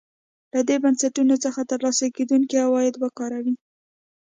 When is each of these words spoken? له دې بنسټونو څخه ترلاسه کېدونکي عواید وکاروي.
له 0.53 0.59
دې 0.67 0.75
بنسټونو 0.83 1.35
څخه 1.43 1.61
ترلاسه 1.71 2.05
کېدونکي 2.17 2.55
عواید 2.65 2.95
وکاروي. 3.03 3.53